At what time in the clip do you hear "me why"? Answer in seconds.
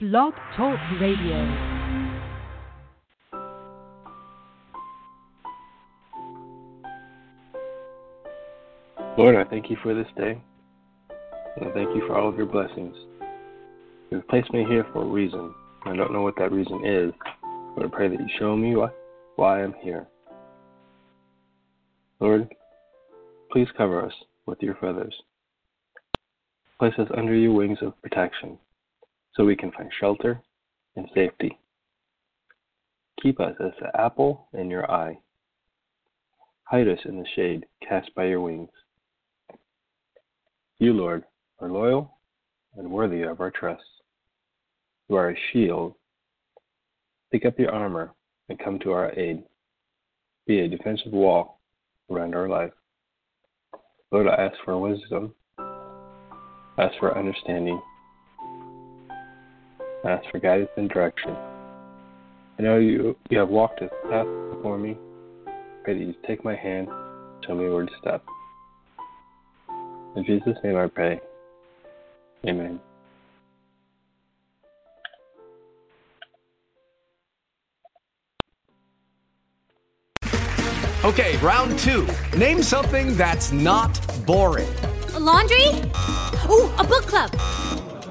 18.56-18.90